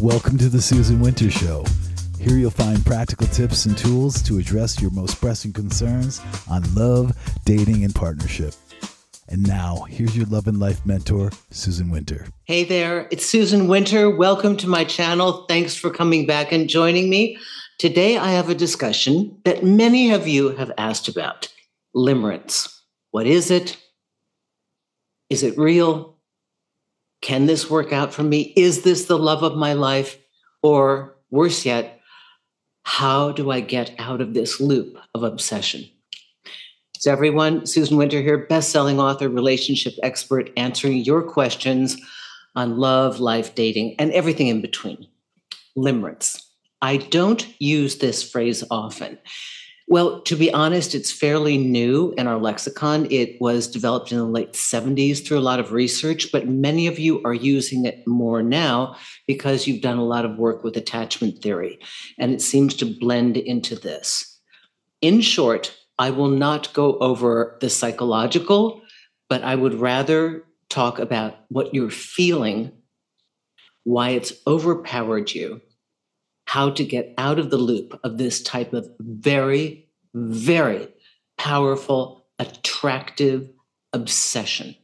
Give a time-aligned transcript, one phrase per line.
[0.00, 1.64] Welcome to the Susan Winter Show.
[2.18, 7.16] Here you'll find practical tips and tools to address your most pressing concerns on love,
[7.44, 8.54] dating, and partnership.
[9.28, 12.26] And now, here's your love and life mentor, Susan Winter.
[12.44, 14.10] Hey there, it's Susan Winter.
[14.10, 15.44] Welcome to my channel.
[15.46, 17.38] Thanks for coming back and joining me.
[17.78, 21.48] Today, I have a discussion that many of you have asked about
[21.94, 22.80] limerence.
[23.10, 23.76] What is it?
[25.30, 26.16] Is it real?
[27.22, 28.52] Can this work out for me?
[28.56, 30.18] Is this the love of my life?
[30.62, 32.00] Or worse yet,
[32.82, 35.88] how do I get out of this loop of obsession?
[36.98, 41.96] So, everyone, Susan Winter here, best-selling author, relationship expert, answering your questions
[42.54, 45.06] on love, life, dating, and everything in between.
[45.76, 46.44] Limerence.
[46.80, 49.18] I don't use this phrase often.
[49.92, 53.06] Well, to be honest, it's fairly new in our lexicon.
[53.10, 56.98] It was developed in the late 70s through a lot of research, but many of
[56.98, 58.96] you are using it more now
[59.26, 61.78] because you've done a lot of work with attachment theory,
[62.18, 64.40] and it seems to blend into this.
[65.02, 68.80] In short, I will not go over the psychological,
[69.28, 72.72] but I would rather talk about what you're feeling,
[73.84, 75.60] why it's overpowered you,
[76.46, 79.81] how to get out of the loop of this type of very,
[80.14, 80.88] very
[81.38, 83.50] powerful, attractive
[83.92, 84.74] obsession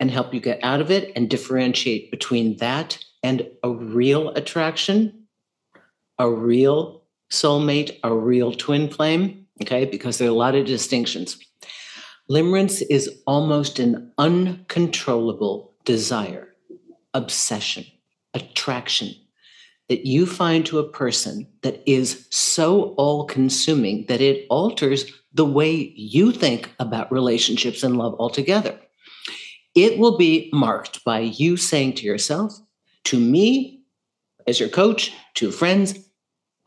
[0.00, 5.26] and help you get out of it and differentiate between that and a real attraction,
[6.18, 9.46] a real soulmate, a real twin flame.
[9.62, 11.38] Okay, because there are a lot of distinctions.
[12.28, 16.48] Limerence is almost an uncontrollable desire,
[17.14, 17.84] obsession,
[18.34, 19.14] attraction,
[19.88, 25.44] that you find to a person that is so all consuming that it alters the
[25.44, 28.78] way you think about relationships and love altogether.
[29.74, 32.58] It will be marked by you saying to yourself,
[33.04, 33.82] to me,
[34.46, 35.98] as your coach, to friends,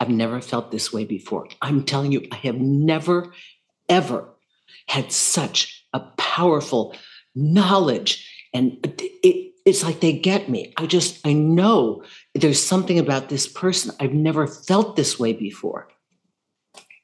[0.00, 1.48] I've never felt this way before.
[1.62, 3.32] I'm telling you, I have never,
[3.88, 4.28] ever
[4.88, 6.94] had such a powerful
[7.34, 8.28] knowledge.
[8.52, 8.78] And
[9.22, 10.72] it, it's like they get me.
[10.76, 12.04] I just, I know
[12.34, 13.94] there's something about this person.
[13.98, 15.88] I've never felt this way before.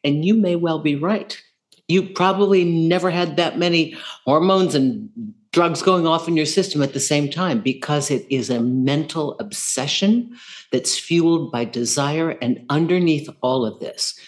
[0.05, 1.41] And you may well be right.
[1.89, 5.11] You probably never had that many hormones and
[5.53, 9.37] drugs going off in your system at the same time because it is a mental
[9.41, 10.35] obsession
[10.71, 12.31] that's fueled by desire.
[12.31, 14.19] And underneath all of this,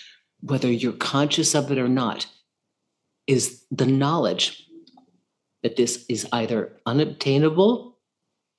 [0.41, 2.27] whether you're conscious of it or not,
[3.29, 4.69] is the knowledge
[5.63, 7.94] that this is either unobtainable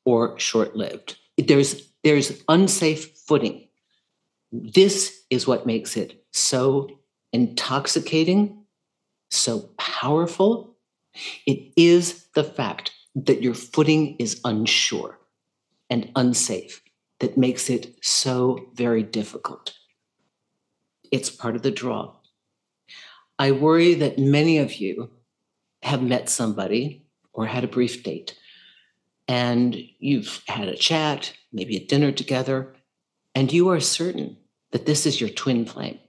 [0.06, 1.18] or short lived.
[1.38, 3.68] There's, there's unsafe footing.
[4.52, 6.90] This is what makes it so
[7.34, 8.64] intoxicating,
[9.30, 10.78] so powerful.
[11.46, 15.20] It is the fact that your footing is unsure
[15.90, 16.82] and unsafe
[17.20, 19.74] that makes it so very difficult.
[21.12, 22.16] It's part of the draw.
[23.40, 25.12] I worry that many of you
[25.82, 28.38] have met somebody or had a brief date
[29.28, 32.74] and you've had a chat, maybe a dinner together,
[33.34, 34.38] and you are certain
[34.72, 36.00] that this is your twin flame.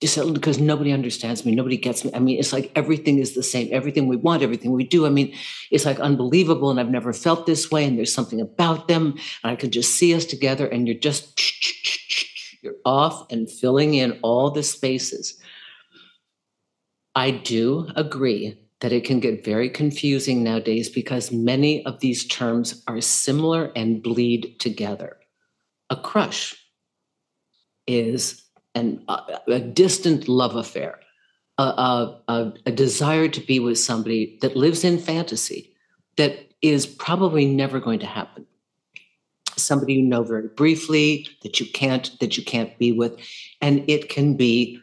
[0.00, 2.12] Just because nobody understands me, nobody gets me.
[2.14, 3.68] I mean, it's like everything is the same.
[3.72, 5.06] Everything we want, everything we do.
[5.06, 5.34] I mean,
[5.72, 7.84] it's like unbelievable, and I've never felt this way.
[7.84, 10.68] And there's something about them, and I could just see us together.
[10.68, 15.40] And you're just you're off and filling in all the spaces.
[17.16, 22.82] I do agree that it can get very confusing nowadays because many of these terms
[22.86, 25.16] are similar and bleed together.
[25.90, 26.54] A crush
[27.86, 28.44] is
[28.74, 31.00] an, a, a distant love affair,
[31.56, 31.62] a,
[32.28, 35.74] a, a desire to be with somebody that lives in fantasy
[36.16, 38.46] that is probably never going to happen
[39.58, 43.18] somebody you know very briefly that you can't that you can't be with
[43.60, 44.80] and it can be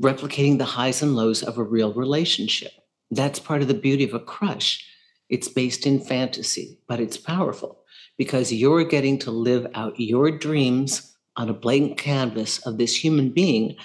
[0.00, 2.72] replicating the highs and lows of a real relationship
[3.10, 4.84] that's part of the beauty of a crush.
[5.28, 7.84] It's based in fantasy, but it's powerful
[8.16, 13.30] because you're getting to live out your dreams on a blank canvas of this human
[13.30, 13.76] being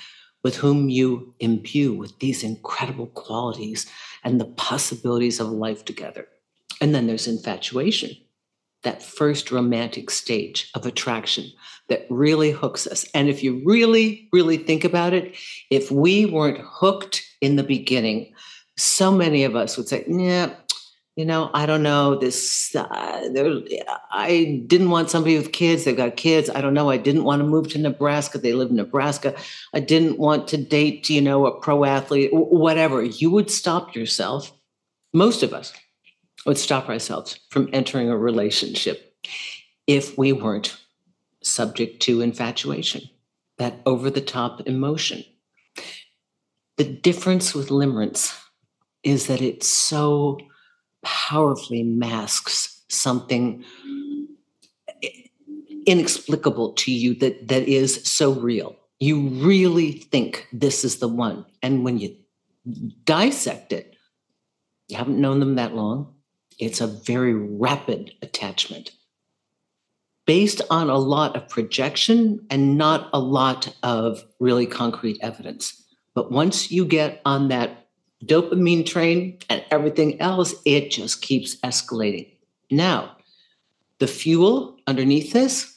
[0.43, 3.85] with whom you imbue with these incredible qualities
[4.23, 6.27] and the possibilities of life together.
[6.81, 8.11] And then there's infatuation,
[8.83, 11.45] that first romantic stage of attraction
[11.87, 13.05] that really hooks us.
[13.13, 15.35] And if you really, really think about it,
[15.69, 18.33] if we weren't hooked in the beginning,
[18.77, 20.53] so many of us would say, yeah,
[21.15, 22.75] you know, I don't know this.
[22.75, 23.61] Uh,
[24.11, 25.83] I didn't want somebody with kids.
[25.83, 26.49] They've got kids.
[26.49, 26.89] I don't know.
[26.89, 28.39] I didn't want to move to Nebraska.
[28.39, 29.35] They live in Nebraska.
[29.75, 33.03] I didn't want to date, you know, a pro athlete, whatever.
[33.03, 34.51] You would stop yourself.
[35.13, 35.71] Most of us
[36.47, 39.11] would stop ourselves from entering a relationship.
[39.85, 40.77] if we weren't
[41.41, 43.01] subject to infatuation,
[43.57, 45.23] that over the top emotion.
[46.77, 48.37] The difference with limerence
[49.03, 50.39] is that it so
[51.03, 53.63] powerfully masks something
[55.85, 58.77] inexplicable to you that that is so real.
[58.99, 61.45] You really think this is the one.
[61.61, 62.15] And when you
[63.05, 63.93] dissect it
[64.87, 66.13] you haven't known them that long.
[66.59, 68.91] It's a very rapid attachment.
[70.25, 75.83] Based on a lot of projection and not a lot of really concrete evidence.
[76.15, 77.82] But once you get on that
[78.25, 82.31] dopamine train and everything else it just keeps escalating
[82.69, 83.15] now
[83.99, 85.73] the fuel underneath this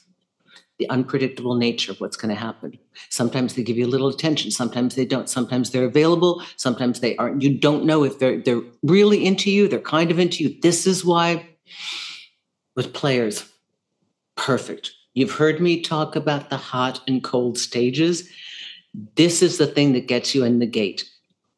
[0.77, 2.77] the unpredictable nature of what's going to happen.
[3.09, 5.29] Sometimes they give you a little attention, sometimes they don't.
[5.29, 7.41] Sometimes they're available, sometimes they aren't.
[7.41, 10.59] You don't know if they're they're really into you, they're kind of into you.
[10.61, 11.47] This is why
[12.75, 13.51] with players,
[14.35, 14.91] perfect.
[15.13, 18.29] You've heard me talk about the hot and cold stages.
[19.15, 21.09] This is the thing that gets you in the gate.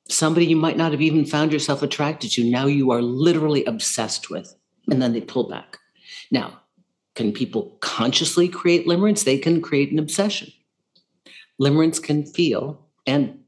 [0.09, 4.29] Somebody you might not have even found yourself attracted to, now you are literally obsessed
[4.29, 4.55] with,
[4.89, 5.77] and then they pull back.
[6.31, 6.59] Now,
[7.15, 9.23] can people consciously create limerence?
[9.23, 10.51] They can create an obsession.
[11.61, 13.39] Limerence can feel and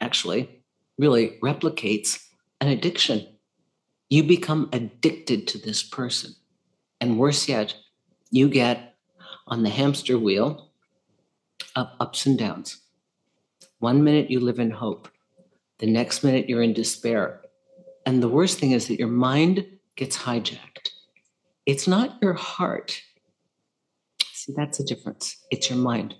[0.00, 0.62] actually
[0.98, 2.24] really replicates
[2.60, 3.26] an addiction.
[4.08, 6.34] You become addicted to this person.
[7.00, 7.74] And worse yet,
[8.30, 8.96] you get
[9.46, 10.70] on the hamster wheel
[11.76, 12.80] of ups and downs.
[13.78, 15.08] One minute you live in hope,
[15.78, 17.40] the next minute you're in despair.
[18.06, 19.66] And the worst thing is that your mind
[19.96, 20.90] gets hijacked.
[21.66, 23.02] It's not your heart
[24.48, 25.36] See, that's a difference.
[25.50, 26.14] It's your mind.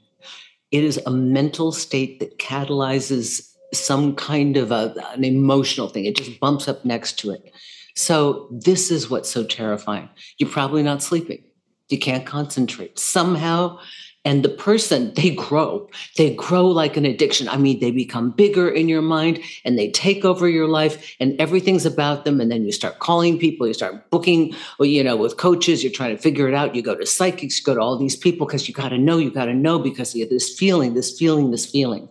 [0.70, 6.04] It is a mental state that catalyzes some kind of a, an emotional thing.
[6.04, 7.52] It just bumps up next to it.
[7.94, 10.10] So, this is what's so terrifying.
[10.36, 11.42] You're probably not sleeping.
[11.88, 12.98] You can't concentrate.
[12.98, 13.78] Somehow,
[14.24, 15.88] and the person they grow.
[16.16, 17.48] They grow like an addiction.
[17.48, 21.40] I mean they become bigger in your mind and they take over your life and
[21.40, 22.40] everything's about them.
[22.40, 26.16] And then you start calling people you start booking you know with coaches you're trying
[26.16, 26.74] to figure it out.
[26.74, 29.18] You go to psychics you go to all these people because you got to know
[29.18, 32.08] you got to know because you have this feeling this feeling this feeling.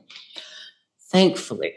[1.11, 1.73] Thankfully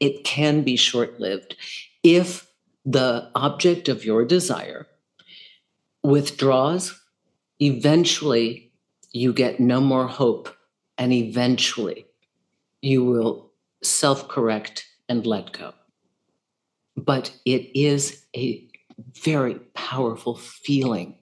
[0.00, 1.56] it can be short-lived
[2.02, 2.46] if
[2.84, 4.86] the object of your desire
[6.02, 7.00] withdraws
[7.60, 8.63] eventually
[9.14, 10.54] you get no more hope,
[10.98, 12.04] and eventually
[12.82, 13.52] you will
[13.82, 15.72] self correct and let go.
[16.96, 18.68] But it is a
[19.22, 21.16] very powerful feeling.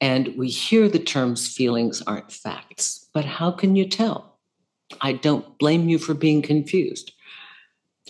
[0.00, 4.38] And we hear the terms feelings aren't facts, but how can you tell?
[5.00, 7.12] I don't blame you for being confused.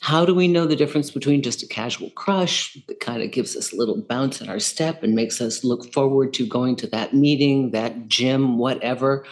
[0.04, 3.56] How do we know the difference between just a casual crush that kind of gives
[3.56, 6.86] us a little bounce in our step and makes us look forward to going to
[6.88, 9.24] that meeting, that gym, whatever,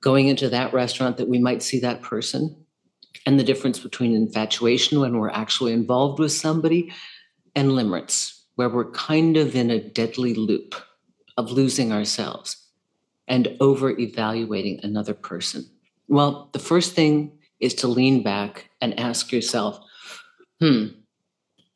[0.00, 2.64] going into that restaurant that we might see that person?
[3.26, 6.92] And the difference between infatuation when we're actually involved with somebody
[7.56, 10.76] and limerence, where we're kind of in a deadly loop
[11.36, 12.68] of losing ourselves
[13.26, 15.68] and over evaluating another person.
[16.06, 19.80] Well, the first thing is to lean back and ask yourself,
[20.60, 20.86] hmm,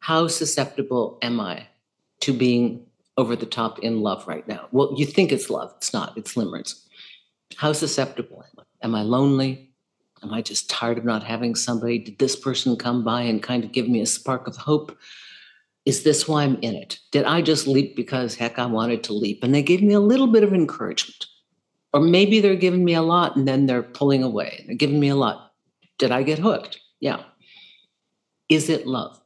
[0.00, 1.67] how susceptible am I
[2.20, 2.87] to being
[3.17, 4.69] over the top in love right now?
[4.73, 6.84] Well, you think it's love, it's not, it's limerence.
[7.56, 8.86] How susceptible am I?
[8.86, 9.72] Am I lonely?
[10.22, 11.98] Am I just tired of not having somebody?
[11.98, 14.96] Did this person come by and kind of give me a spark of hope?
[15.84, 16.98] Is this why I'm in it?
[17.10, 19.43] Did I just leap because heck, I wanted to leap?
[19.43, 21.27] And they gave me a little bit of encouragement.
[21.93, 24.65] Or maybe they're giving me a lot and then they're pulling away.
[24.67, 25.53] They're giving me a lot.
[25.98, 26.81] Did I get hooked?
[27.01, 27.22] Yeah.
[28.53, 29.19] Is it love?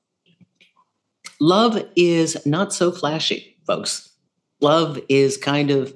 [1.40, 4.12] Love is not so flashy, folks.
[4.60, 5.92] Love is kind of,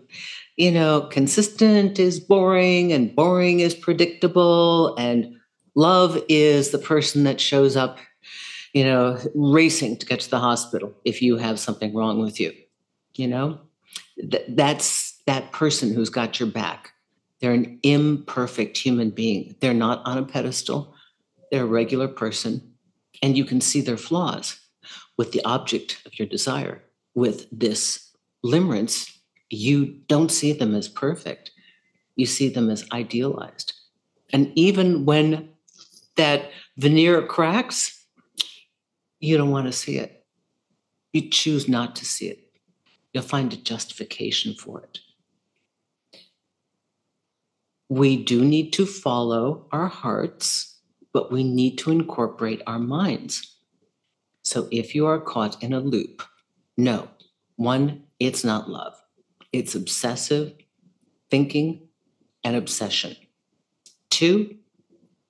[0.57, 4.97] you know, consistent is boring and boring is predictable.
[4.97, 5.37] And
[5.77, 7.99] love is the person that shows up,
[8.73, 12.53] you know, racing to get to the hospital if you have something wrong with you.
[13.15, 13.61] You know,
[14.19, 16.95] Th- that's that person who's got your back.
[17.39, 19.55] They're an imperfect human being.
[19.61, 20.97] They're not on a pedestal.
[21.53, 22.70] They're a regular person
[23.23, 24.59] and you can see their flaws
[25.17, 26.83] with the object of your desire.
[27.15, 28.13] With this
[28.45, 29.11] limerence,
[29.51, 31.51] you don't see them as perfect,
[32.17, 33.75] you see them as idealized.
[34.33, 35.51] And even when
[36.17, 38.07] that veneer cracks,
[39.19, 40.25] you don't want to see it.
[41.13, 42.53] You choose not to see it.
[43.13, 45.01] You'll find a justification for it.
[47.89, 50.70] We do need to follow our hearts
[51.13, 53.57] but we need to incorporate our minds.
[54.43, 56.23] So if you are caught in a loop,
[56.77, 57.09] no,
[57.57, 58.95] one, it's not love.
[59.53, 60.55] it's obsessive
[61.31, 61.89] thinking
[62.45, 63.17] and obsession.
[64.11, 64.57] Two,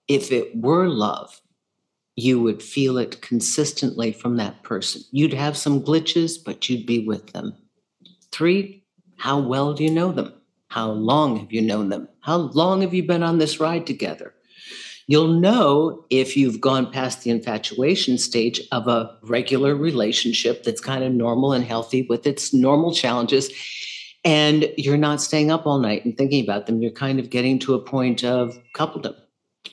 [0.09, 1.41] if it were love,
[2.17, 5.03] you would feel it consistently from that person.
[5.11, 7.55] You'd have some glitches, but you'd be with them.
[8.33, 8.85] Three,
[9.17, 10.35] how well do you know them?
[10.69, 12.09] How long have you known them?
[12.21, 14.35] How long have you been on this ride together?
[15.11, 21.03] You'll know if you've gone past the infatuation stage of a regular relationship that's kind
[21.03, 23.51] of normal and healthy with its normal challenges.
[24.25, 26.81] And you're not staying up all night and thinking about them.
[26.81, 29.17] You're kind of getting to a point of coupledom.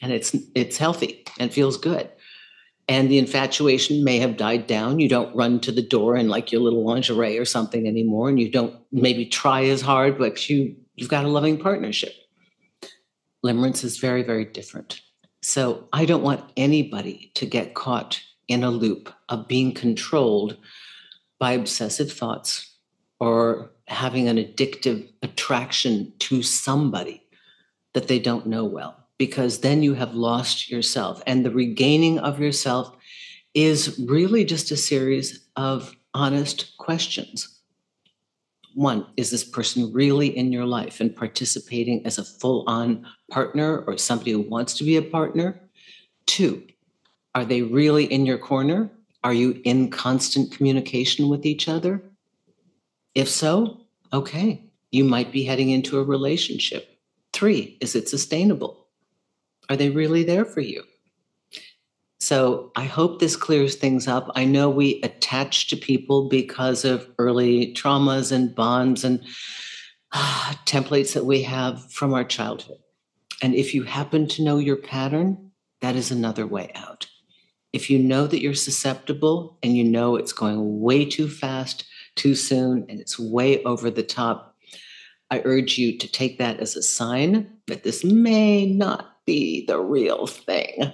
[0.01, 2.10] And it's it's healthy and feels good
[2.88, 5.00] and the infatuation may have died down.
[5.00, 8.39] You don't run to the door in like your little lingerie or something anymore, and
[8.39, 12.13] you don't maybe try as hard, but you you've got a loving partnership.
[13.46, 15.01] Limerence is very, very different.
[15.41, 20.58] So I don't want anybody to get caught in a loop of being controlled
[21.39, 22.75] by obsessive thoughts
[23.20, 27.24] or having an addictive attraction to somebody
[27.94, 31.22] that they don't know well because then you have lost yourself.
[31.25, 32.96] And the regaining of yourself
[33.53, 37.56] is really just a series of honest questions.
[38.77, 43.79] One, is this person really in your life and participating as a full on partner
[43.88, 45.60] or somebody who wants to be a partner?
[46.27, 46.62] Two,
[47.34, 48.91] are they really in your corner?
[49.24, 52.03] Are you in constant communication with each other?
[53.15, 53.81] If so,
[54.13, 57.00] okay, you might be heading into a relationship.
[57.34, 58.86] Three, is it sustainable?
[59.69, 60.84] Are they really there for you?
[62.27, 64.29] So I hope this clears things up.
[64.36, 69.24] I know we attach to people because of early traumas and bonds and
[70.12, 72.79] uh, templates that we have from our childhood.
[73.41, 77.07] And if you happen to know your pattern, that is another way out.
[77.72, 81.86] If you know that you're susceptible and you know it's going way too fast,
[82.17, 84.53] too soon, and it's way over the top,
[85.31, 89.79] I urge you to take that as a sign that this may not be the
[89.79, 90.91] real thing.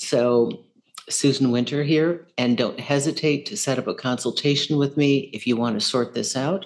[0.00, 0.64] So,
[1.10, 5.56] Susan Winter here, and don't hesitate to set up a consultation with me if you
[5.56, 6.64] want to sort this out.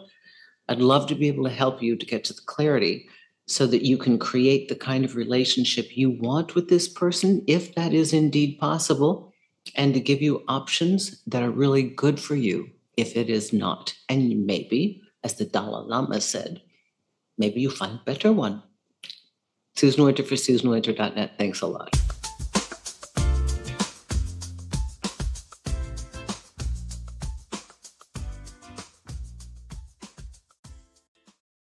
[0.68, 3.08] I'd love to be able to help you to get to the clarity
[3.46, 7.74] so that you can create the kind of relationship you want with this person, if
[7.74, 9.32] that is indeed possible,
[9.74, 13.94] and to give you options that are really good for you if it is not.
[14.08, 16.62] And maybe, as the Dalai Lama said,
[17.36, 18.62] maybe you find a better one.
[19.74, 21.32] Susan Winter for SusanWinter.net.
[21.36, 22.03] Thanks a lot.